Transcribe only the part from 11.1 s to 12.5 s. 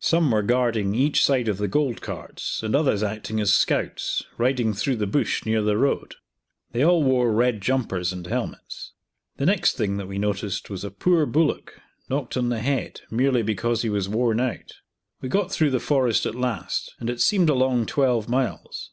bullock, knocked on